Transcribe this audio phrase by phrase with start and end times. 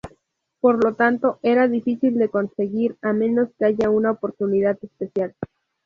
[0.61, 5.35] Por lo tanto, era difícil de conseguir a menos que haya una oportunidad especial.